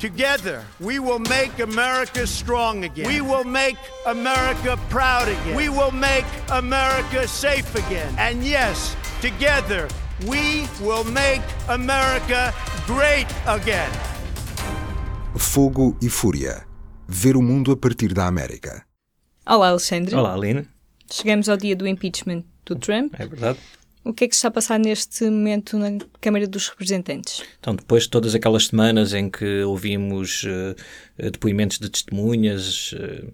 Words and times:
Together, 0.00 0.64
we 0.80 0.98
will 0.98 1.18
make 1.18 1.60
America 1.60 2.26
strong 2.26 2.84
again. 2.84 3.06
We 3.06 3.20
will 3.20 3.44
make 3.44 3.76
America 4.06 4.78
proud 4.88 5.28
again. 5.28 5.54
We 5.54 5.68
will 5.68 5.90
make 5.92 6.24
America 6.48 7.28
safe 7.28 7.68
again. 7.74 8.08
And 8.16 8.42
yes, 8.42 8.96
together, 9.20 9.88
we 10.26 10.66
will 10.80 11.04
make 11.04 11.42
America 11.68 12.54
great 12.86 13.26
again. 13.46 13.90
Fogo 15.36 15.94
e 16.00 16.08
Fúria. 16.08 16.66
Ver 17.06 17.36
o 17.36 17.42
mundo 17.42 17.70
a 17.70 17.76
partir 17.76 18.14
da 18.14 18.26
América. 18.26 18.82
Olá, 19.46 19.68
Alexandre. 19.68 20.14
Olá, 20.16 20.32
Aline. 20.32 20.66
Chegamos 21.10 21.46
ao 21.46 21.58
dia 21.58 21.76
do 21.76 21.86
impeachment 21.86 22.44
do 22.64 22.74
Trump. 22.74 23.12
É 23.18 23.26
verdade. 23.26 23.58
O 24.02 24.14
que 24.14 24.24
é 24.24 24.28
que 24.28 24.34
está 24.34 24.48
a 24.48 24.50
passar 24.50 24.78
neste 24.78 25.24
momento 25.24 25.78
na 25.78 25.98
Câmara 26.20 26.46
dos 26.46 26.68
Representantes? 26.68 27.42
Então, 27.58 27.74
depois 27.74 28.04
de 28.04 28.10
todas 28.10 28.34
aquelas 28.34 28.68
semanas 28.68 29.12
em 29.12 29.28
que 29.28 29.62
ouvimos 29.62 30.44
uh, 30.44 31.30
depoimentos 31.30 31.78
de 31.78 31.90
testemunhas, 31.90 32.92
uh, 32.92 33.32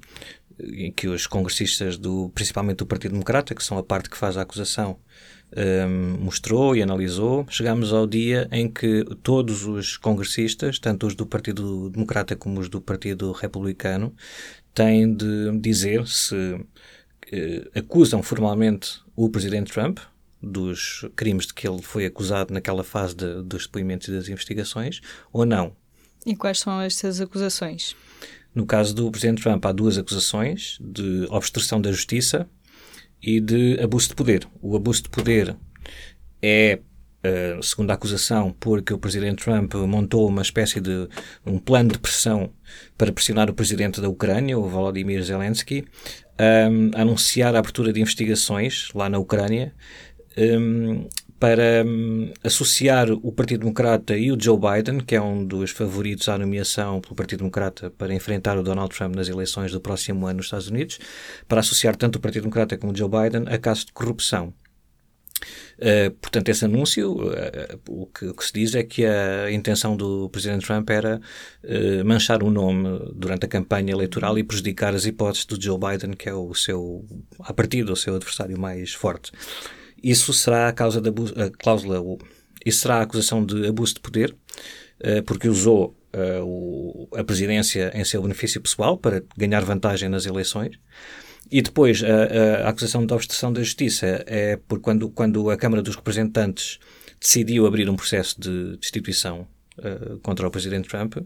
em 0.60 0.90
que 0.90 1.06
os 1.06 1.26
congressistas, 1.26 1.96
do, 1.96 2.30
principalmente 2.34 2.78
do 2.78 2.86
Partido 2.86 3.12
Democrata, 3.12 3.54
que 3.54 3.62
são 3.62 3.78
a 3.78 3.82
parte 3.82 4.10
que 4.10 4.16
faz 4.16 4.36
a 4.36 4.42
acusação, 4.42 4.98
um, 5.56 6.24
mostrou 6.24 6.74
e 6.74 6.82
analisou, 6.82 7.46
chegamos 7.48 7.92
ao 7.92 8.06
dia 8.06 8.48
em 8.50 8.68
que 8.68 9.04
todos 9.22 9.64
os 9.64 9.96
congressistas, 9.96 10.78
tanto 10.78 11.06
os 11.06 11.14
do 11.14 11.26
Partido 11.26 11.90
Democrata 11.90 12.34
como 12.34 12.58
os 12.58 12.68
do 12.68 12.80
Partido 12.80 13.30
Republicano, 13.32 14.14
têm 14.74 15.14
de 15.14 15.56
dizer 15.60 16.06
se 16.06 16.34
uh, 16.34 17.70
acusam 17.74 18.22
formalmente 18.22 19.00
o 19.14 19.30
Presidente 19.30 19.72
Trump 19.72 19.98
dos 20.42 21.04
crimes 21.16 21.46
de 21.46 21.54
que 21.54 21.66
ele 21.66 21.82
foi 21.82 22.06
acusado 22.06 22.52
naquela 22.52 22.84
fase 22.84 23.14
de, 23.14 23.42
dos 23.42 23.66
depoimentos 23.66 24.08
e 24.08 24.12
das 24.12 24.28
investigações 24.28 25.00
ou 25.32 25.44
não. 25.44 25.74
E 26.24 26.34
quais 26.34 26.58
são 26.58 26.80
estas 26.80 27.20
acusações? 27.20 27.94
No 28.54 28.66
caso 28.66 28.94
do 28.94 29.10
Presidente 29.10 29.42
Trump, 29.42 29.64
há 29.64 29.72
duas 29.72 29.98
acusações 29.98 30.78
de 30.80 31.26
obstrução 31.30 31.80
da 31.80 31.92
justiça 31.92 32.48
e 33.22 33.40
de 33.40 33.78
abuso 33.80 34.08
de 34.08 34.14
poder. 34.14 34.48
O 34.60 34.76
abuso 34.76 35.02
de 35.04 35.08
poder 35.08 35.56
é, 36.42 36.80
uh, 37.24 37.62
segundo 37.62 37.90
a 37.90 37.94
acusação, 37.94 38.54
porque 38.58 38.92
o 38.92 38.98
Presidente 38.98 39.44
Trump 39.44 39.74
montou 39.74 40.26
uma 40.28 40.42
espécie 40.42 40.80
de 40.80 41.08
um 41.44 41.58
plano 41.58 41.92
de 41.92 41.98
pressão 41.98 42.52
para 42.96 43.12
pressionar 43.12 43.50
o 43.50 43.54
Presidente 43.54 44.00
da 44.00 44.08
Ucrânia, 44.08 44.58
o 44.58 44.68
Volodymyr 44.68 45.22
Zelensky, 45.22 45.84
um, 46.40 46.90
a 46.96 47.02
anunciar 47.02 47.54
a 47.54 47.58
abertura 47.58 47.92
de 47.92 48.00
investigações 48.00 48.88
lá 48.94 49.08
na 49.08 49.18
Ucrânia 49.18 49.74
um, 50.36 51.08
para 51.38 51.84
um, 51.84 52.32
associar 52.42 53.10
o 53.10 53.30
Partido 53.30 53.60
Democrata 53.60 54.16
e 54.16 54.32
o 54.32 54.40
Joe 54.40 54.58
Biden, 54.58 55.00
que 55.00 55.14
é 55.14 55.20
um 55.20 55.44
dos 55.44 55.70
favoritos 55.70 56.28
à 56.28 56.38
nomeação 56.38 57.00
pelo 57.00 57.14
Partido 57.14 57.40
Democrata 57.40 57.90
para 57.90 58.14
enfrentar 58.14 58.58
o 58.58 58.62
Donald 58.62 58.94
Trump 58.94 59.14
nas 59.14 59.28
eleições 59.28 59.70
do 59.72 59.80
próximo 59.80 60.26
ano 60.26 60.38
nos 60.38 60.46
Estados 60.46 60.68
Unidos, 60.68 60.98
para 61.46 61.60
associar 61.60 61.94
tanto 61.94 62.16
o 62.16 62.20
Partido 62.20 62.42
Democrata 62.42 62.78
como 62.78 62.92
o 62.92 62.96
Joe 62.96 63.08
Biden 63.08 63.44
a 63.52 63.58
casos 63.58 63.84
de 63.84 63.92
corrupção. 63.92 64.52
Uh, 65.78 66.10
portanto, 66.22 66.48
esse 66.48 66.64
anúncio, 66.64 67.12
uh, 67.12 67.78
o, 67.86 68.06
que, 68.06 68.26
o, 68.26 68.34
que, 68.34 68.44
se 68.44 68.52
diz 68.54 68.74
é 68.74 68.82
que 68.82 69.04
a 69.04 69.52
intenção 69.52 69.94
do 69.94 70.30
Presidente 70.30 70.66
Trump 70.66 70.88
era 70.88 71.20
uh, 71.62 72.04
manchar 72.04 72.42
o 72.42 72.50
nome 72.50 73.12
durante 73.14 73.44
a 73.44 73.48
campanha 73.48 73.92
eleitoral 73.92 74.38
e 74.38 74.42
prejudicar 74.42 74.94
as 74.94 75.04
hipóteses 75.04 75.44
do 75.44 75.60
Joe 75.60 75.78
Biden, 75.78 76.12
que 76.12 76.30
é 76.30 76.34
o 76.34 76.54
seu, 76.54 77.04
a 77.40 77.52
partir 77.52 77.84
o 77.90 77.94
seu 77.94 78.16
adversário 78.16 78.58
mais 78.58 78.94
forte. 78.94 79.30
Isso 80.02 80.32
será 80.32 80.68
a 80.68 80.72
causa 80.72 81.00
da 81.00 81.10
a 81.10 81.50
cláusula, 81.50 82.02
isso 82.64 82.80
será 82.80 82.96
a 82.96 83.02
acusação 83.02 83.44
de 83.44 83.66
abuso 83.66 83.94
de 83.94 84.00
poder, 84.00 84.36
uh, 85.00 85.22
porque 85.24 85.48
usou 85.48 85.96
o, 86.42 87.08
a 87.14 87.22
presidência 87.22 87.92
em 87.94 88.02
seu 88.02 88.22
benefício 88.22 88.58
pessoal 88.58 88.96
para 88.96 89.22
ganhar 89.36 89.62
vantagem 89.62 90.08
nas 90.08 90.24
eleições. 90.24 90.78
E 91.50 91.60
depois, 91.60 92.02
a, 92.02 92.64
a, 92.64 92.68
acusação 92.70 93.04
de 93.04 93.12
obstrução 93.12 93.52
da 93.52 93.62
justiça 93.62 94.24
é 94.26 94.56
por 94.56 94.80
quando, 94.80 95.10
quando 95.10 95.50
a 95.50 95.58
Câmara 95.58 95.82
dos 95.82 95.94
Representantes 95.94 96.78
decidiu 97.20 97.66
abrir 97.66 97.88
um 97.90 97.96
processo 97.96 98.40
de 98.40 98.78
destituição 98.78 99.46
uh, 99.78 100.18
contra 100.20 100.46
o 100.46 100.50
Presidente 100.50 100.88
Trump, 100.88 101.16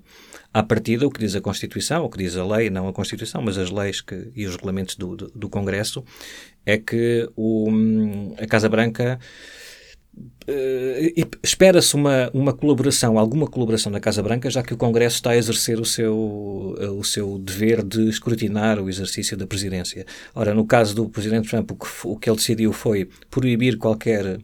à 0.52 0.62
partida, 0.62 1.06
o 1.06 1.10
que 1.10 1.20
diz 1.20 1.34
a 1.34 1.40
Constituição, 1.40 2.04
o 2.04 2.10
que 2.10 2.18
diz 2.18 2.36
a 2.36 2.44
lei, 2.44 2.70
não 2.70 2.88
a 2.88 2.92
Constituição, 2.92 3.42
mas 3.42 3.58
as 3.58 3.70
leis 3.70 4.00
que, 4.00 4.30
e 4.34 4.46
os 4.46 4.56
regulamentos 4.56 4.96
do, 4.96 5.16
do, 5.16 5.30
do 5.30 5.48
Congresso, 5.48 6.04
é 6.64 6.78
que 6.78 7.28
o, 7.36 7.68
a 8.38 8.46
Casa 8.46 8.68
Branca 8.68 9.18
Uh, 10.48 11.28
espera-se 11.42 11.94
uma, 11.94 12.28
uma 12.34 12.52
colaboração, 12.52 13.16
alguma 13.18 13.46
colaboração 13.46 13.92
da 13.92 14.00
Casa 14.00 14.20
Branca, 14.22 14.50
já 14.50 14.62
que 14.62 14.74
o 14.74 14.76
Congresso 14.76 15.16
está 15.16 15.30
a 15.30 15.36
exercer 15.36 15.78
o 15.78 15.84
seu, 15.84 16.74
o 16.98 17.04
seu 17.04 17.38
dever 17.38 17.84
de 17.84 18.08
escrutinar 18.08 18.80
o 18.80 18.88
exercício 18.88 19.36
da 19.36 19.46
presidência. 19.46 20.04
Ora, 20.34 20.52
no 20.52 20.66
caso 20.66 20.96
do 20.96 21.08
Presidente 21.08 21.48
Trump, 21.48 21.70
o 21.70 21.76
que, 21.76 21.86
o 22.04 22.16
que 22.16 22.28
ele 22.28 22.36
decidiu 22.36 22.72
foi 22.72 23.08
proibir 23.30 23.78
qualquer 23.78 24.40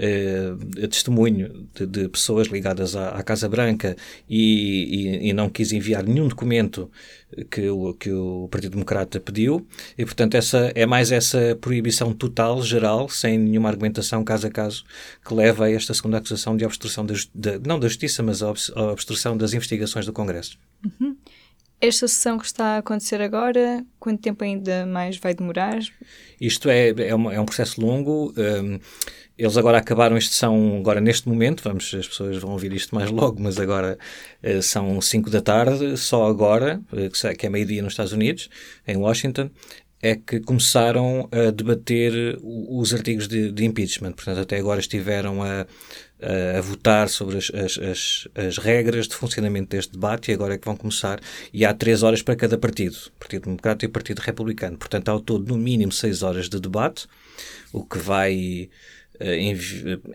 uh, 0.00 0.88
testemunho 0.88 1.68
de, 1.74 1.86
de, 1.86 2.08
pessoas 2.08 2.48
ligadas 2.48 2.96
à, 2.96 3.10
à 3.10 3.22
Casa 3.22 3.48
Branca 3.48 3.96
e, 4.28 5.18
e, 5.20 5.28
e, 5.28 5.32
não 5.32 5.48
quis 5.48 5.72
enviar 5.72 6.02
nenhum 6.02 6.26
documento 6.26 6.90
que 7.50 7.68
o, 7.68 7.94
que 7.94 8.10
o 8.10 8.48
Partido 8.50 8.72
Democrata 8.72 9.20
pediu 9.20 9.66
e, 9.96 10.04
portanto, 10.04 10.34
essa 10.34 10.72
é 10.74 10.86
mais 10.86 11.12
essa 11.12 11.56
proibição 11.60 12.12
total, 12.12 12.62
geral, 12.62 13.08
sem 13.08 13.38
nenhuma 13.38 13.68
argumentação 13.68 14.24
caso 14.24 14.46
a 14.46 14.50
caso, 14.50 14.84
que 15.24 15.34
leva 15.34 15.66
a 15.66 15.70
esta 15.70 15.94
segunda 15.94 16.18
acusação 16.18 16.56
de 16.56 16.64
obstrução, 16.64 17.04
da, 17.04 17.14
de, 17.34 17.58
não 17.66 17.78
da 17.78 17.88
justiça, 17.88 18.22
mas 18.22 18.42
a 18.42 18.50
obstrução 18.90 19.36
das 19.36 19.52
investigações 19.52 20.06
do 20.06 20.12
Congresso. 20.12 20.58
Uhum. 20.84 21.16
Esta 21.80 22.06
sessão 22.06 22.36
que 22.36 22.44
está 22.44 22.74
a 22.74 22.78
acontecer 22.78 23.22
agora, 23.22 23.84
quanto 23.98 24.20
tempo 24.20 24.44
ainda 24.44 24.84
mais 24.84 25.16
vai 25.16 25.32
demorar? 25.32 25.78
Isto 26.38 26.68
é, 26.68 26.90
é, 26.90 27.14
uma, 27.14 27.32
é 27.32 27.40
um 27.40 27.46
processo 27.46 27.80
longo. 27.80 28.34
Um, 28.36 28.78
eles 29.40 29.56
agora 29.56 29.78
acabaram 29.78 30.16
a 30.16 30.20
sessão 30.20 30.76
agora 30.78 31.00
neste 31.00 31.26
momento, 31.26 31.62
vamos, 31.64 31.94
as 31.94 32.06
pessoas 32.06 32.36
vão 32.36 32.52
ouvir 32.52 32.72
isto 32.74 32.94
mais 32.94 33.10
logo, 33.10 33.42
mas 33.42 33.58
agora 33.58 33.98
uh, 34.44 34.62
são 34.62 35.00
5 35.00 35.30
da 35.30 35.40
tarde, 35.40 35.96
só 35.96 36.26
agora, 36.26 36.78
uh, 36.92 37.36
que 37.36 37.46
é 37.46 37.48
meio-dia 37.48 37.82
nos 37.82 37.94
Estados 37.94 38.12
Unidos, 38.12 38.50
em 38.86 38.98
Washington, 38.98 39.48
é 40.02 40.14
que 40.14 40.40
começaram 40.40 41.28
a 41.30 41.50
debater 41.50 42.38
os 42.42 42.94
artigos 42.94 43.28
de, 43.28 43.52
de 43.52 43.64
impeachment. 43.64 44.12
Portanto, 44.12 44.40
até 44.40 44.56
agora 44.56 44.80
estiveram 44.80 45.42
a, 45.42 45.66
a, 46.22 46.58
a 46.58 46.60
votar 46.62 47.08
sobre 47.10 47.36
as, 47.36 47.50
as, 47.50 47.78
as, 47.78 48.28
as, 48.34 48.58
regras 48.58 49.06
de 49.06 49.14
funcionamento 49.14 49.68
deste 49.76 49.92
debate 49.92 50.30
e 50.30 50.34
agora 50.34 50.54
é 50.54 50.58
que 50.58 50.64
vão 50.64 50.76
começar. 50.76 51.20
E 51.52 51.66
há 51.66 51.74
três 51.74 52.02
horas 52.02 52.22
para 52.22 52.34
cada 52.34 52.56
partido, 52.56 52.96
Partido 53.18 53.44
Democrata 53.44 53.84
e 53.84 53.88
Partido 53.88 54.20
Republicano. 54.20 54.78
Portanto, 54.78 55.10
há 55.10 55.12
ao 55.12 55.20
todo, 55.20 55.46
no 55.46 55.58
mínimo, 55.58 55.92
seis 55.92 56.22
horas 56.22 56.48
de 56.48 56.58
debate, 56.58 57.06
o 57.70 57.84
que 57.84 57.98
vai 57.98 58.70
eh, 59.20 59.54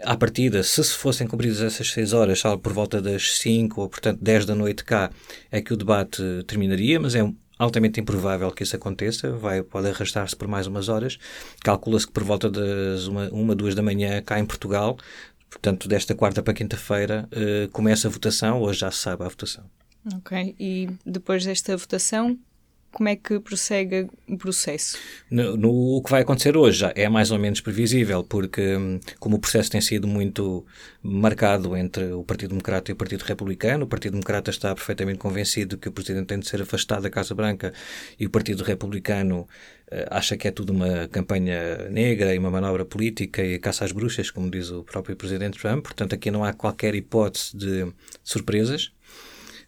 à 0.04 0.18
partida, 0.18 0.64
se 0.64 0.84
se 0.84 0.94
fossem 0.94 1.28
cumpridas 1.28 1.62
essas 1.62 1.92
6 1.92 2.14
horas, 2.14 2.42
por 2.62 2.74
volta 2.74 3.02
das 3.02 3.38
5 3.38 3.80
ou, 3.82 3.88
portanto, 3.88 4.20
10 4.22 4.46
da 4.46 4.56
noite 4.56 4.84
cá, 4.84 5.12
é 5.52 5.62
que 5.62 5.74
o 5.74 5.78
debate 5.78 6.22
terminaria, 6.48 7.00
mas 7.00 7.16
é 7.16 7.22
altamente 7.58 8.00
improvável 8.00 8.52
que 8.52 8.64
isso 8.64 8.76
aconteça, 8.76 9.32
vai, 9.32 9.64
pode 9.64 9.88
arrastar-se 9.88 10.36
por 10.36 10.48
mais 10.48 10.68
umas 10.68 10.90
horas. 10.90 11.18
Calcula-se 11.64 12.08
que 12.08 12.14
por 12.14 12.24
volta 12.24 12.50
das 12.50 13.08
1, 13.08 13.56
2 13.56 13.76
da 13.76 13.82
manhã, 13.82 14.22
cá 14.22 14.40
em 14.40 14.46
Portugal, 14.46 14.98
portanto, 15.50 15.88
desta 15.88 16.14
quarta 16.14 16.44
para 16.44 16.54
quinta-feira, 16.54 17.28
uh, 17.32 17.72
começa 17.72 18.08
a 18.08 18.12
votação, 18.12 18.62
hoje 18.62 18.80
já 18.80 18.92
se 18.92 18.98
sabe 19.00 19.24
a 19.24 19.28
votação. 19.28 19.64
Ok, 20.18 20.56
e 20.60 20.90
depois 21.06 21.46
desta 21.46 21.76
votação, 21.76 22.38
como 22.96 23.10
é 23.10 23.16
que 23.18 23.42
prossegue 23.42 24.08
o 24.26 24.38
processo? 24.38 24.98
No, 25.30 25.58
no, 25.58 25.98
o 25.98 26.02
que 26.02 26.10
vai 26.10 26.22
acontecer 26.22 26.56
hoje 26.56 26.80
já 26.80 26.94
é 26.96 27.10
mais 27.10 27.30
ou 27.30 27.38
menos 27.38 27.60
previsível, 27.60 28.24
porque 28.24 28.78
hum, 28.78 29.02
como 29.20 29.36
o 29.36 29.40
processo 29.40 29.70
tem 29.70 29.82
sido 29.82 30.08
muito 30.08 30.66
marcado 31.04 31.76
entre 31.76 32.14
o 32.14 32.24
Partido 32.24 32.52
Democrata 32.52 32.90
e 32.90 32.94
o 32.94 32.96
Partido 32.96 33.24
Republicano, 33.24 33.84
o 33.84 33.88
Partido 33.88 34.14
Democrata 34.14 34.50
está 34.50 34.74
perfeitamente 34.74 35.20
convencido 35.20 35.78
que 35.78 35.90
o 35.90 35.92
Presidente 35.92 36.28
tem 36.28 36.40
de 36.40 36.48
ser 36.48 36.62
afastado 36.62 37.02
da 37.04 37.10
Casa 37.10 37.36
Branca 37.36 37.74
e 38.18 38.26
o 38.26 38.30
Partido 38.30 38.64
Republicano 38.64 39.42
uh, 39.42 39.48
acha 40.10 40.38
que 40.38 40.48
é 40.48 40.52
tudo 40.52 40.72
uma 40.72 41.10
campanha 41.10 41.90
negra 41.90 42.34
e 42.34 42.38
uma 42.38 42.50
manobra 42.50 42.86
política 42.86 43.44
e 43.44 43.60
caça 43.60 43.84
às 43.84 43.92
bruxas, 43.92 44.32
como 44.32 44.50
diz 44.50 44.72
o 44.72 44.86
próprio 44.86 45.18
Presidente 45.18 45.60
Trump. 45.60 45.84
Portanto, 45.84 46.16
aqui 46.16 46.32
não 46.32 46.46
há 46.46 46.54
qualquer 46.54 46.96
hipótese 46.96 47.58
de 47.58 47.94
surpresas. 48.24 48.95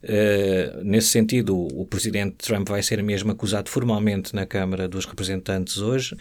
Uh, 0.07 0.83
nesse 0.86 1.09
sentido, 1.09 1.54
o, 1.54 1.81
o 1.81 1.86
presidente 1.86 2.38
Trump 2.38 2.69
vai 2.69 2.81
ser 2.81 3.04
mesmo 3.04 3.30
acusado 3.30 3.69
formalmente 3.69 4.33
na 4.33 4.45
Câmara 4.45 4.88
dos 4.88 5.06
Representantes 5.06 5.80
hoje. 5.80 6.15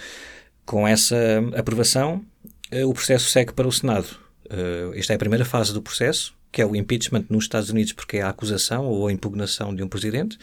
Com 0.64 0.88
essa 0.88 1.16
aprovação, 1.54 2.24
uh, 2.72 2.88
o 2.88 2.92
processo 2.92 3.30
segue 3.30 3.52
para 3.52 3.68
o 3.68 3.72
Senado. 3.72 4.08
Uh, 4.46 4.92
esta 4.94 5.12
é 5.12 5.16
a 5.16 5.18
primeira 5.18 5.44
fase 5.44 5.72
do 5.72 5.80
processo, 5.80 6.34
que 6.50 6.60
é 6.60 6.66
o 6.66 6.74
impeachment 6.74 7.26
nos 7.28 7.44
Estados 7.44 7.70
Unidos, 7.70 7.92
porque 7.92 8.16
é 8.16 8.22
a 8.22 8.28
acusação 8.28 8.86
ou 8.86 9.06
a 9.06 9.12
impugnação 9.12 9.72
de 9.72 9.84
um 9.84 9.88
presidente. 9.88 10.36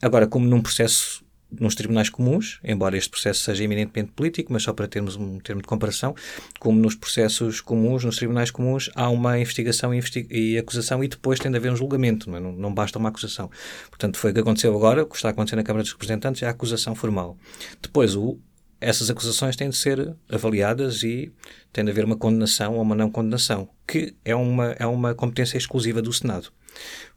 Agora, 0.00 0.26
como 0.28 0.46
num 0.46 0.62
processo 0.62 1.24
nos 1.60 1.74
tribunais 1.74 2.08
comuns, 2.08 2.58
embora 2.64 2.96
este 2.96 3.10
processo 3.10 3.40
seja 3.40 3.64
eminentemente 3.64 4.12
político, 4.12 4.52
mas 4.52 4.62
só 4.62 4.72
para 4.72 4.88
termos 4.88 5.16
um 5.16 5.38
termo 5.38 5.60
de 5.60 5.68
comparação, 5.68 6.14
como 6.58 6.78
nos 6.78 6.94
processos 6.94 7.60
comuns, 7.60 8.04
nos 8.04 8.16
tribunais 8.16 8.50
comuns, 8.50 8.90
há 8.94 9.08
uma 9.08 9.38
investigação 9.38 9.92
e, 9.94 10.58
acusação 10.58 11.02
e 11.04 11.08
depois 11.08 11.38
tem 11.38 11.50
de 11.50 11.56
haver 11.56 11.72
um 11.72 11.76
julgamento, 11.76 12.30
não, 12.30 12.36
é? 12.36 12.40
não, 12.40 12.72
basta 12.72 12.98
uma 12.98 13.08
acusação. 13.08 13.50
Portanto, 13.88 14.18
foi 14.18 14.30
o 14.30 14.34
que 14.34 14.40
aconteceu 14.40 14.74
agora, 14.74 15.02
o 15.02 15.06
que 15.06 15.16
está 15.16 15.28
a 15.28 15.30
acontecer 15.32 15.56
na 15.56 15.62
Câmara 15.62 15.82
dos 15.82 15.92
Representantes 15.92 16.42
é 16.42 16.46
a 16.46 16.50
acusação 16.50 16.94
formal. 16.94 17.36
Depois, 17.80 18.14
o, 18.16 18.38
essas 18.80 19.10
acusações 19.10 19.54
têm 19.54 19.70
de 19.70 19.76
ser 19.76 20.14
avaliadas 20.28 21.02
e 21.02 21.32
tem 21.72 21.84
de 21.84 21.90
haver 21.90 22.04
uma 22.04 22.16
condenação 22.16 22.74
ou 22.74 22.82
uma 22.82 22.94
não 22.94 23.10
condenação, 23.10 23.68
que 23.86 24.14
é 24.24 24.34
uma, 24.34 24.72
é 24.72 24.86
uma 24.86 25.14
competência 25.14 25.56
exclusiva 25.56 26.02
do 26.02 26.12
Senado. 26.12 26.52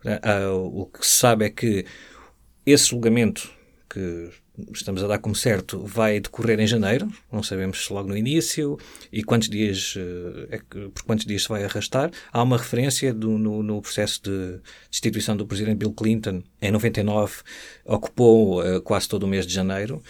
Uh, 0.04 0.82
o 0.82 0.86
que 0.86 1.06
se 1.06 1.16
sabe 1.16 1.46
é 1.46 1.50
que 1.50 1.86
esse 2.66 2.90
julgamento 2.90 3.50
que 3.96 4.30
estamos 4.74 5.02
a 5.02 5.08
dar 5.08 5.20
como 5.20 5.34
certo 5.34 5.80
vai 5.86 6.20
decorrer 6.20 6.60
em 6.60 6.68
janeiro, 6.68 7.10
não 7.32 7.42
sabemos 7.42 7.86
se 7.86 7.94
logo 7.94 8.10
no 8.10 8.18
início 8.18 8.78
e 9.10 9.24
quantos 9.24 9.48
dias, 9.50 9.96
eh, 9.98 10.58
é 10.58 10.60
por 10.90 11.04
quantos 11.04 11.26
dias 11.26 11.44
se 11.44 11.50
vai 11.50 11.64
arrastar. 11.64 12.12
Há 12.32 12.44
uma 12.44 12.58
referência 12.58 13.14
do, 13.14 13.38
no, 13.38 13.64
no, 13.64 13.82
processo 13.82 14.22
de 14.24 14.60
destituição 14.92 15.38
do 15.38 15.48
presidente 15.48 15.78
Bill 15.78 15.94
Clinton, 15.94 16.44
em 16.62 16.72
99, 16.72 17.36
ocupou 17.86 18.62
uh, 18.62 18.82
quase 18.82 19.08
todo 19.08 19.24
o 19.24 19.28
mês 19.28 19.48
de 19.48 19.54
janeiro. 19.54 20.04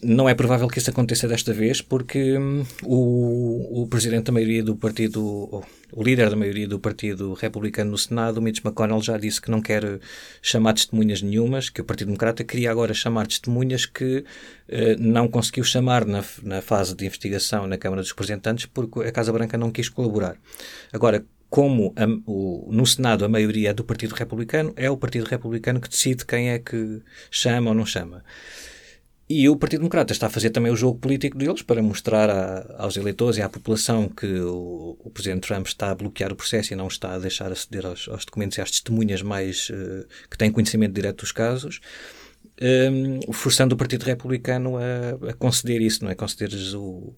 Não 0.00 0.28
é 0.28 0.34
provável 0.34 0.68
que 0.68 0.78
isso 0.78 0.88
aconteça 0.88 1.26
desta 1.26 1.52
vez, 1.52 1.82
porque 1.82 2.38
hum, 2.38 2.64
o, 2.84 3.82
o 3.82 3.88
presidente 3.88 4.26
da 4.26 4.32
maioria 4.32 4.62
do 4.62 4.76
partido, 4.76 5.20
o 5.92 6.02
líder 6.02 6.30
da 6.30 6.36
maioria 6.36 6.68
do 6.68 6.78
partido 6.78 7.34
republicano 7.34 7.90
no 7.90 7.98
Senado, 7.98 8.40
Mitch 8.40 8.64
McConnell, 8.64 9.02
já 9.02 9.18
disse 9.18 9.42
que 9.42 9.50
não 9.50 9.60
quer 9.60 9.98
chamar 10.40 10.74
testemunhas 10.74 11.22
nenhumas, 11.22 11.68
que 11.68 11.80
o 11.80 11.84
Partido 11.84 12.06
Democrata 12.06 12.44
queria 12.44 12.70
agora 12.70 12.94
chamar 12.94 13.26
testemunhas 13.26 13.84
que 13.84 14.24
eh, 14.68 14.94
não 14.96 15.26
conseguiu 15.26 15.64
chamar 15.64 16.04
na, 16.04 16.24
na 16.44 16.62
fase 16.62 16.94
de 16.94 17.04
investigação 17.04 17.66
na 17.66 17.76
Câmara 17.76 18.00
dos 18.00 18.12
Representantes, 18.12 18.66
porque 18.66 19.00
a 19.00 19.10
Casa 19.10 19.32
Branca 19.32 19.58
não 19.58 19.72
quis 19.72 19.88
colaborar. 19.88 20.36
Agora, 20.92 21.24
como 21.48 21.92
a, 21.96 22.06
o, 22.30 22.68
no 22.70 22.86
Senado 22.86 23.24
a 23.24 23.28
maioria 23.28 23.70
é 23.70 23.74
do 23.74 23.82
Partido 23.82 24.14
Republicano, 24.14 24.72
é 24.76 24.88
o 24.88 24.96
Partido 24.96 25.26
Republicano 25.26 25.80
que 25.80 25.88
decide 25.88 26.24
quem 26.24 26.50
é 26.50 26.60
que 26.60 27.02
chama 27.28 27.70
ou 27.70 27.74
não 27.74 27.84
chama. 27.84 28.22
E 29.32 29.48
o 29.48 29.54
Partido 29.54 29.78
Democrata 29.82 30.12
está 30.12 30.26
a 30.26 30.30
fazer 30.30 30.50
também 30.50 30.72
o 30.72 30.76
jogo 30.76 30.98
político 30.98 31.38
deles 31.38 31.62
para 31.62 31.80
mostrar 31.80 32.28
a, 32.28 32.82
aos 32.82 32.96
eleitores 32.96 33.38
e 33.38 33.42
à 33.42 33.48
população 33.48 34.08
que 34.08 34.26
o, 34.26 34.96
o, 34.98 35.08
Presidente 35.08 35.46
Trump 35.46 35.68
está 35.68 35.92
a 35.92 35.94
bloquear 35.94 36.32
o 36.32 36.34
processo 36.34 36.72
e 36.72 36.76
não 36.76 36.88
está 36.88 37.14
a 37.14 37.18
deixar 37.20 37.52
aceder 37.52 37.86
aos, 37.86 38.08
aos 38.08 38.24
documentos 38.24 38.58
e 38.58 38.60
às 38.60 38.72
testemunhas 38.72 39.22
mais 39.22 39.70
uh, 39.70 40.04
que 40.28 40.36
têm 40.36 40.50
conhecimento 40.50 40.92
direto 40.92 41.20
dos 41.20 41.30
casos, 41.30 41.80
um, 42.60 42.66
ehm, 42.66 43.32
forçando 43.32 43.76
o 43.76 43.78
Partido 43.78 44.02
Republicano 44.02 44.76
a, 44.76 45.30
a 45.30 45.32
conceder 45.34 45.80
isso, 45.80 46.02
não 46.02 46.10
é? 46.10 46.16
Conceder-lhes 46.16 46.74
o, 46.74 47.14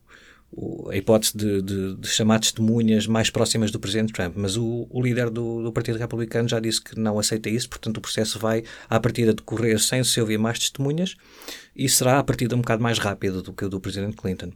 a 0.90 0.96
hipótese 0.96 1.36
de, 1.36 1.62
de, 1.62 1.96
de, 1.96 2.08
chamar 2.08 2.38
testemunhas 2.38 3.06
mais 3.06 3.30
próximas 3.30 3.70
do 3.70 3.80
Presidente 3.80 4.12
Trump, 4.12 4.34
mas 4.36 4.56
o, 4.56 4.86
o 4.90 5.02
líder 5.02 5.30
do, 5.30 5.62
do, 5.62 5.72
Partido 5.72 5.98
Republicano 5.98 6.46
já 6.46 6.60
disse 6.60 6.82
que 6.82 6.98
não 6.98 7.18
aceita 7.18 7.48
isso, 7.48 7.68
portanto 7.70 7.96
o 7.96 8.00
processo 8.00 8.38
vai 8.38 8.62
à 8.88 9.00
partida 9.00 9.32
decorrer 9.32 9.80
sem 9.80 10.04
se 10.04 10.20
ouvir 10.20 10.38
mais 10.38 10.58
testemunhas 10.58 11.16
e 11.74 11.88
será 11.88 12.18
a 12.18 12.24
partida 12.24 12.54
um 12.54 12.60
bocado 12.60 12.82
mais 12.82 12.98
rápido 12.98 13.42
do 13.42 13.52
que 13.52 13.64
o 13.64 13.68
do 13.68 13.80
Presidente 13.80 14.16
Clinton. 14.16 14.52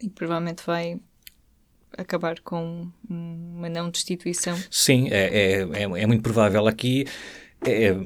E 0.00 0.08
provavelmente 0.08 0.62
vai 0.64 1.00
acabar 1.96 2.40
com 2.40 2.88
uma 3.08 3.68
não 3.68 3.90
destituição. 3.90 4.56
Sim, 4.70 5.08
é, 5.10 5.62
é, 5.62 5.62
é, 5.62 5.82
é 5.82 6.06
muito 6.06 6.22
provável. 6.22 6.66
Aqui, 6.66 7.06
é, 7.64 7.86
é 7.86 7.96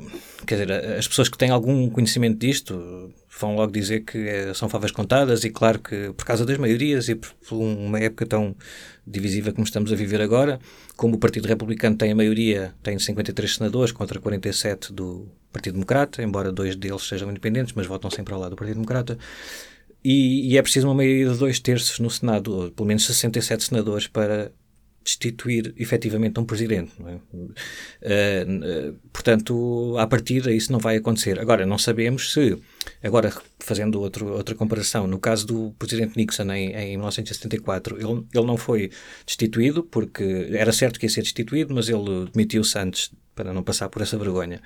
quer 0.47 0.55
dizer, 0.55 0.73
as 0.73 1.07
pessoas 1.07 1.29
que 1.29 1.37
têm 1.37 1.51
algum 1.51 1.91
conhecimento 1.91 2.39
disto 2.39 3.13
vão 3.39 3.55
logo 3.55 3.73
dizer 3.73 4.01
que 4.01 4.19
é, 4.19 4.53
são 4.55 4.69
favas 4.69 4.91
contadas 4.91 5.45
e 5.45 5.51
claro 5.51 5.79
que 5.79 6.13
por 6.13 6.25
causa 6.25 6.45
das 6.45 6.59
maiorias 6.59 7.09
e 7.09 7.15
por, 7.15 7.31
por, 7.49 7.57
uma 7.57 7.99
época 7.99 8.27
tão 8.27 8.55
divisiva 9.07 9.53
como 9.53 9.65
estamos 9.65 9.93
a 9.93 9.97
viver 9.97 10.21
agora, 10.21 10.59
como 10.97 11.17
o 11.17 11.19
Partido 11.19 11.47
Republicano 11.47 11.97
tem 11.97 12.13
a 12.13 12.15
maioria, 12.15 12.75
tem 12.83 12.99
53 12.99 13.55
senadores 13.55 13.93
contra 13.93 14.19
47 14.19 14.93
do 14.93 15.29
Partido 15.53 15.75
Democrata, 15.75 16.23
embora 16.23 16.53
dois 16.53 16.77
deles 16.77 17.07
sejam 17.07 17.31
independentes, 17.31 17.73
mas 17.75 17.87
votam 17.87 18.11
sempre 18.11 18.35
ao 18.35 18.41
lado 18.41 18.51
do 18.51 18.57
Partido 18.57 18.77
Democrata, 18.77 19.19
e, 20.05 20.53
e 20.53 20.59
é 20.59 20.63
preciso 20.63 20.87
uma 20.87 20.95
maioria 20.95 21.31
de 21.33 21.39
dois 21.39 21.59
terços 21.59 21.99
no 21.99 22.11
Senado, 22.11 22.55
ou 22.55 22.71
pelo 22.71 22.87
menos 22.87 23.05
67 23.05 23.65
senadores 23.65 24.07
para 24.07 24.53
destituir 25.05 25.73
efetivamente 25.77 26.39
um 26.39 26.45
presidente. 26.45 26.93
É? 27.07 27.15
Uh, 27.15 28.91
uh, 28.91 28.97
portanto, 29.13 29.97
à 29.99 30.07
partida, 30.07 30.53
isso 30.53 30.71
não 30.71 30.79
vai 30.79 30.97
acontecer. 30.97 31.39
Agora, 31.41 31.65
não 31.65 31.79
sabemos 31.79 32.33
se, 32.33 32.59
agora 33.03 33.33
fazendo 33.59 34.01
outro, 34.01 34.29
outra 34.33 34.55
comparação, 34.55 35.07
no 35.07 35.19
caso 35.19 35.47
do 35.47 35.75
presidente 35.79 36.17
Nixon 36.17 36.51
em, 36.53 36.73
em 36.73 36.97
1974, 36.97 37.97
ele, 37.97 38.25
ele 38.35 38.47
não 38.47 38.57
foi 38.57 38.91
destituído, 39.25 39.83
porque 39.83 40.49
era 40.53 40.73
certo 40.73 40.99
que 41.01 41.07
ia 41.07 41.11
ser 41.11 41.23
destituído, 41.23 41.75
mas 41.75 41.89
ele 41.89 42.29
demitiu-se 42.33 42.79
antes 42.79 43.11
para 43.35 43.53
não 43.55 43.63
passar 43.63 43.89
por 43.89 44.03
essa 44.03 44.19
vergonha. 44.19 44.61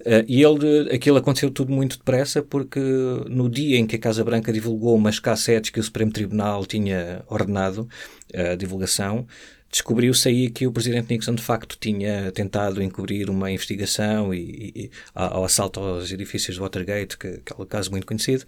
Uh, 0.00 0.24
e 0.26 0.42
ele, 0.42 0.92
aquilo 0.92 1.16
aconteceu 1.16 1.50
tudo 1.50 1.72
muito 1.72 1.96
depressa 1.96 2.42
porque 2.42 2.80
no 3.28 3.48
dia 3.48 3.78
em 3.78 3.86
que 3.86 3.96
a 3.96 3.98
Casa 3.98 4.24
Branca 4.24 4.52
divulgou 4.52 4.96
umas 4.96 5.18
cassetes 5.20 5.70
que 5.70 5.78
o 5.78 5.82
Supremo 5.82 6.12
Tribunal 6.12 6.66
tinha 6.66 7.22
ordenado 7.28 7.88
a 8.34 8.56
divulgação, 8.56 9.26
descobriu-se 9.72 10.28
aí 10.28 10.50
que 10.50 10.66
o 10.66 10.72
presidente 10.72 11.08
Nixon 11.08 11.34
de 11.34 11.42
facto 11.42 11.78
tinha 11.80 12.30
tentado 12.30 12.82
encobrir 12.82 13.30
uma 13.30 13.50
investigação 13.50 14.32
e, 14.34 14.72
e 14.76 14.90
ao 15.14 15.44
assalto 15.44 15.80
aos 15.80 16.12
edifícios 16.12 16.56
de 16.56 16.60
Watergate, 16.60 17.16
que, 17.16 17.40
aquele 17.50 17.66
caso 17.66 17.90
muito 17.90 18.06
conhecido, 18.06 18.44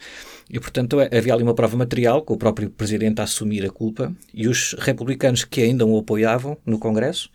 e 0.51 0.61
portanto 0.61 0.99
havia 1.01 1.33
ali 1.33 1.43
uma 1.43 1.55
prova 1.55 1.79
material 1.79 2.21
com 2.23 2.35
o 2.35 2.37
próprio 2.37 2.69
presidente 2.69 3.23
a 3.23 3.25
assumir 3.25 3.65
a 3.65 3.71
culpa 3.71 4.15
e 4.35 4.47
os 4.47 4.75
republicanos 4.79 5.45
que 5.45 5.63
ainda 5.63 5.87
o 5.87 5.99
apoiavam 5.99 6.59
no 6.67 6.79
Congresso 6.79 7.31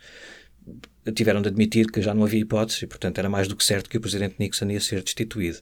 tiveram 1.12 1.42
de 1.42 1.48
admitir 1.48 1.90
que 1.90 2.00
já 2.00 2.14
não 2.14 2.22
havia 2.22 2.40
hipótese 2.40 2.84
e 2.84 2.86
portanto 2.86 3.18
era 3.18 3.28
mais 3.28 3.48
do 3.48 3.56
que 3.56 3.64
certo 3.64 3.90
que 3.90 3.96
o 3.96 4.00
presidente 4.00 4.36
Nixon 4.38 4.70
ia 4.70 4.80
ser 4.80 5.02
destituído. 5.02 5.58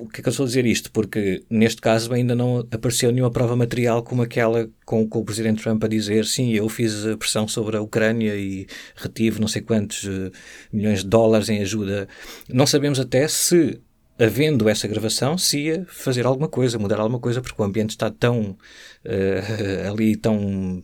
O 0.00 0.08
que 0.08 0.20
é 0.20 0.22
que 0.22 0.28
eu 0.28 0.30
estou 0.30 0.44
a 0.44 0.46
dizer 0.46 0.64
isto? 0.66 0.90
Porque 0.92 1.42
neste 1.50 1.80
caso 1.80 2.12
ainda 2.12 2.34
não 2.34 2.60
apareceu 2.70 3.10
nenhuma 3.10 3.30
prova 3.30 3.56
material 3.56 4.02
como 4.02 4.22
aquela 4.22 4.68
com, 4.84 5.08
com 5.08 5.20
o 5.20 5.24
Presidente 5.24 5.62
Trump 5.62 5.82
a 5.82 5.88
dizer 5.88 6.24
sim, 6.24 6.52
eu 6.52 6.68
fiz 6.68 7.04
pressão 7.18 7.48
sobre 7.48 7.76
a 7.76 7.80
Ucrânia 7.80 8.36
e 8.36 8.66
retive 8.96 9.40
não 9.40 9.48
sei 9.48 9.62
quantos 9.62 10.04
uh, 10.04 10.30
milhões 10.72 11.02
de 11.02 11.08
dólares 11.08 11.48
em 11.48 11.60
ajuda. 11.60 12.08
Não 12.48 12.66
sabemos 12.66 13.00
até 13.00 13.26
se, 13.28 13.80
havendo 14.18 14.68
essa 14.68 14.86
gravação, 14.86 15.36
se 15.36 15.60
ia 15.60 15.86
fazer 15.88 16.26
alguma 16.26 16.48
coisa, 16.48 16.78
mudar 16.78 17.00
alguma 17.00 17.18
coisa, 17.18 17.40
porque 17.40 17.60
o 17.60 17.64
ambiente 17.64 17.90
está 17.90 18.10
tão 18.10 18.56
uh, 19.04 19.88
ali, 19.90 20.16
tão 20.16 20.82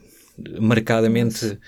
marcadamente 0.60 1.58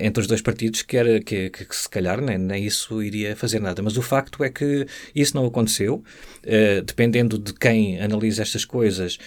entre 0.00 0.20
os 0.20 0.26
dois 0.26 0.42
partidos 0.42 0.82
que, 0.82 0.96
era, 0.96 1.20
que, 1.20 1.50
que, 1.50 1.64
que 1.64 1.76
se 1.76 1.88
calhar 1.88 2.20
nem, 2.20 2.36
nem, 2.36 2.64
isso 2.64 3.02
iria 3.02 3.36
fazer 3.36 3.60
nada. 3.60 3.82
Mas 3.82 3.96
o 3.96 4.02
facto 4.02 4.42
é 4.42 4.50
que 4.50 4.86
isso 5.14 5.36
não 5.36 5.46
aconteceu. 5.46 6.02
Uh, 6.44 6.82
dependendo 6.82 7.38
de 7.38 7.52
quem 7.52 8.00
analisa 8.00 8.42
estas 8.42 8.64
coisas, 8.64 9.18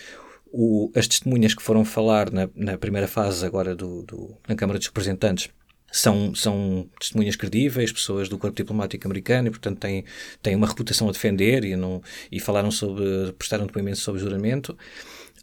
o, 0.52 0.92
as 0.96 1.08
testemunhas 1.08 1.54
que 1.54 1.62
foram 1.62 1.86
falar 1.86 2.32
na, 2.32 2.50
na 2.56 2.78
primeira 2.78 3.08
fase 3.08 3.46
agora 3.46 3.76
do, 3.76 4.04
do, 4.04 4.38
na 4.48 4.56
Câmara 4.56 4.78
dos 4.78 4.88
Representantes 4.88 5.50
são, 5.92 6.36
são 6.36 6.88
testemunhas 7.00 7.36
credíveis, 7.36 7.92
pessoas 7.92 8.30
do 8.30 8.38
corpo 8.38 8.56
diplomático 8.56 9.08
americano 9.08 9.48
e, 9.48 9.52
portanto, 9.52 9.80
têm, 9.80 10.06
têm 10.42 10.56
uma 10.56 10.68
reputação 10.68 11.10
a 11.10 11.12
defender 11.12 11.64
e, 11.64 11.76
não, 11.76 12.02
e 12.32 12.40
falaram 12.40 12.70
sobre, 12.70 13.34
prestaram 13.38 13.66
depoimento 13.66 13.98
sobre 13.98 14.22
juramento. 14.22 14.78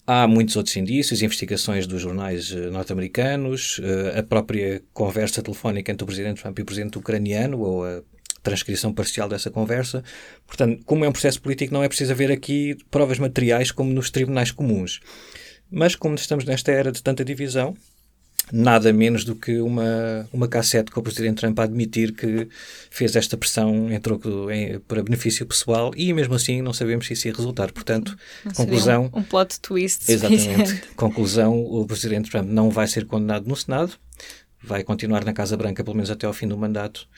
Há 0.06 0.28
muitos 0.28 0.54
outros 0.54 0.76
indícios, 0.76 1.20
investigações 1.20 1.84
dos 1.84 2.00
jornais 2.00 2.52
uh, 2.52 2.70
norte-americanos, 2.70 3.78
uh, 3.78 4.20
a 4.20 4.22
própria 4.22 4.80
conversa 4.94 5.42
telefónica 5.42 5.90
entre 5.90 6.04
o 6.04 6.06
presidente 6.06 6.40
Trump 6.40 6.56
e 6.56 6.62
o 6.62 6.64
presidente 6.64 6.96
ucraniano, 6.96 7.58
ou 7.58 7.84
a 7.84 8.02
transcrição 8.40 8.92
parcial 8.94 9.28
dessa 9.28 9.50
conversa. 9.50 10.04
Portanto, 10.46 10.80
como 10.86 11.04
é 11.04 11.08
um 11.08 11.12
processo 11.12 11.42
político, 11.42 11.75
não 11.75 11.82
é 11.82 11.88
preciso 11.88 12.12
haver 12.12 12.30
aqui 12.30 12.76
provas 12.88 13.18
materiais 13.18 13.72
como 13.72 13.92
nos 13.92 14.08
tribunais 14.08 14.52
comuns. 14.52 15.00
Mas, 15.68 15.96
como 15.96 16.14
estamos 16.14 16.44
nesta 16.44 16.70
era 16.70 16.92
de 16.92 17.02
tanta 17.02 17.25
divisão, 17.25 17.75
nada 18.52 18.92
menos 18.92 19.24
do 19.24 19.34
que 19.34 19.58
uma, 19.58 20.28
uma 20.32 20.46
cassete 20.46 20.90
com 20.90 21.00
o 21.00 21.02
Presidente 21.02 21.40
Trump 21.40 21.58
a 21.58 21.64
admitir 21.64 22.12
que 22.12 22.48
fez 22.90 23.16
esta 23.16 23.36
pressão 23.36 23.90
em 23.92 23.98
troco 23.98 24.50
em, 24.50 24.78
para 24.80 25.02
benefício 25.02 25.44
pessoal 25.46 25.92
e 25.96 26.12
mesmo 26.12 26.34
assim 26.34 26.62
não 26.62 26.72
sabemos 26.72 27.06
se 27.06 27.14
isso 27.14 27.26
ia 27.28 27.34
resultar. 27.34 27.72
Portanto, 27.72 28.16
não 28.44 28.52
conclusão... 28.52 29.10
Um, 29.12 29.18
um, 29.18 29.22
plot 29.22 29.60
twist. 29.60 30.10
Exatamente. 30.10 30.82
conclusão, 30.94 31.60
o 31.60 31.84
Presidente 31.86 32.30
Trump 32.30 32.48
não 32.48 32.70
vai 32.70 32.86
ser 32.86 33.06
condenado 33.06 33.48
no 33.48 33.56
Senado, 33.56 33.94
vai 34.62 34.84
continuar 34.84 35.24
na 35.24 35.32
Casa 35.32 35.56
Branca 35.56 35.82
pelo 35.82 35.96
menos 35.96 36.10
até 36.10 36.26
ao 36.26 36.32
fim 36.32 36.46
do 36.46 36.56
mandato 36.56 37.08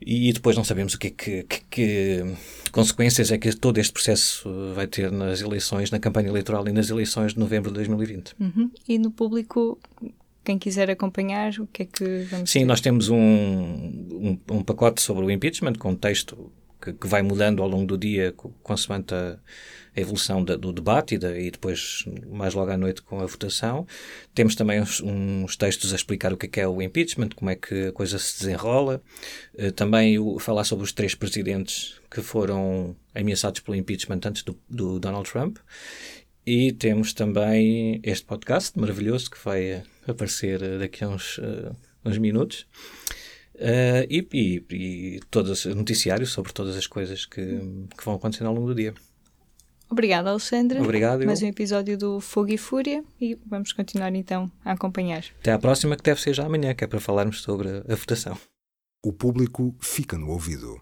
e 0.00 0.32
depois 0.32 0.56
não 0.56 0.64
sabemos 0.64 0.94
o 0.94 0.98
que, 0.98 1.10
que, 1.10 1.42
que, 1.42 1.60
que 1.68 2.24
consequências 2.70 3.32
é 3.32 3.38
que 3.38 3.54
todo 3.54 3.78
este 3.78 3.92
processo 3.92 4.48
vai 4.74 4.86
ter 4.86 5.10
nas 5.10 5.40
eleições, 5.40 5.90
na 5.90 5.98
campanha 5.98 6.28
eleitoral 6.28 6.66
e 6.68 6.72
nas 6.72 6.88
eleições 6.88 7.34
de 7.34 7.40
novembro 7.40 7.70
de 7.70 7.74
2020. 7.74 8.34
Uhum. 8.38 8.70
E 8.88 8.98
no 8.98 9.10
público 9.10 9.78
quem 10.48 10.58
quiser 10.58 10.90
acompanhar, 10.90 11.52
o 11.58 11.66
que 11.66 11.82
é 11.82 11.84
que 11.84 12.26
vamos 12.30 12.50
Sim, 12.50 12.60
ter? 12.60 12.64
nós 12.64 12.80
temos 12.80 13.10
um, 13.10 13.18
um, 13.18 14.38
um, 14.50 14.62
pacote 14.62 15.02
sobre 15.02 15.22
o 15.22 15.30
impeachment 15.30 15.74
com 15.74 15.94
texto 15.94 16.50
que, 16.80 16.94
que 16.94 17.06
vai 17.06 17.20
mudando 17.20 17.62
ao 17.62 17.68
longo 17.68 17.84
do 17.84 17.98
dia, 17.98 18.34
consoante 18.62 19.12
a, 19.12 19.38
a 19.94 20.00
evolução 20.00 20.42
da, 20.42 20.56
do 20.56 20.72
debate 20.72 21.16
e, 21.16 21.18
da, 21.18 21.38
e, 21.38 21.50
depois, 21.50 22.06
mais 22.30 22.54
logo 22.54 22.70
à 22.70 22.78
noite, 22.78 23.02
com 23.02 23.20
a 23.20 23.26
votação. 23.26 23.86
Temos 24.34 24.54
também 24.54 24.80
uns, 24.80 25.02
uns, 25.02 25.54
textos 25.54 25.92
a 25.92 25.96
explicar 25.96 26.32
o 26.32 26.36
que 26.38 26.46
é, 26.46 26.48
que 26.48 26.60
é 26.60 26.66
o 26.66 26.80
impeachment, 26.80 27.28
como 27.36 27.50
é 27.50 27.54
que 27.54 27.88
a 27.88 27.92
coisa 27.92 28.18
se 28.18 28.38
desenrola. 28.38 29.02
Uh, 29.52 29.70
também 29.72 30.18
o, 30.18 30.38
falar 30.38 30.64
sobre 30.64 30.82
os 30.82 30.92
três 30.92 31.14
presidentes 31.14 32.00
que 32.10 32.22
foram 32.22 32.96
ameaçados 33.14 33.60
pelo 33.60 33.76
impeachment 33.76 34.20
antes 34.24 34.42
do, 34.42 34.58
do 34.66 34.98
Donald 34.98 35.30
Trump. 35.30 35.58
E 36.50 36.72
temos 36.72 37.12
também 37.12 38.00
este 38.02 38.24
podcast 38.24 38.78
maravilhoso 38.80 39.30
que 39.30 39.36
vai 39.44 39.82
aparecer 40.06 40.78
daqui 40.78 41.04
a 41.04 41.08
uns, 41.10 41.36
uh, 41.36 41.76
uns 42.02 42.16
minutos. 42.16 42.66
Uh, 43.54 44.08
e, 44.08 44.26
e, 44.32 44.64
e 44.70 45.20
todos 45.30 45.66
os 45.66 45.74
noticiários 45.74 46.30
sobre 46.30 46.50
todas 46.54 46.74
as 46.74 46.86
coisas 46.86 47.26
que, 47.26 47.42
que 47.94 48.02
vão 48.02 48.14
acontecendo 48.14 48.46
ao 48.46 48.54
longo 48.54 48.68
do 48.68 48.74
dia. 48.74 48.94
Obrigada, 49.90 50.30
Alexandre. 50.30 50.80
Obrigado. 50.80 51.26
Mais 51.26 51.42
um 51.42 51.48
episódio 51.48 51.98
do 51.98 52.18
Fogo 52.18 52.50
e 52.50 52.56
Fúria 52.56 53.04
e 53.20 53.36
vamos 53.44 53.74
continuar 53.74 54.14
então 54.14 54.50
a 54.64 54.72
acompanhar. 54.72 55.26
Até 55.40 55.52
à 55.52 55.58
próxima, 55.58 55.98
que 55.98 56.02
deve 56.02 56.18
ser 56.18 56.32
já 56.32 56.46
amanhã, 56.46 56.72
que 56.74 56.82
é 56.82 56.86
para 56.86 56.98
falarmos 56.98 57.42
sobre 57.42 57.68
a 57.86 57.94
votação. 57.94 58.38
O 59.04 59.12
público 59.12 59.76
fica 59.82 60.16
no 60.16 60.30
ouvido. 60.30 60.80